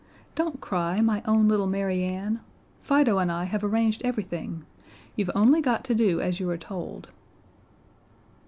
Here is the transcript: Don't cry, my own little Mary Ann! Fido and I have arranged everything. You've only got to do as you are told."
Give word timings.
Don't 0.33 0.59
cry, 0.59 0.99
my 0.99 1.21
own 1.25 1.47
little 1.47 1.67
Mary 1.67 2.01
Ann! 2.03 2.39
Fido 2.81 3.19
and 3.19 3.31
I 3.31 3.43
have 3.43 3.63
arranged 3.63 4.01
everything. 4.03 4.65
You've 5.15 5.29
only 5.35 5.61
got 5.61 5.83
to 5.83 5.93
do 5.93 6.19
as 6.19 6.39
you 6.39 6.49
are 6.49 6.57
told." 6.57 7.09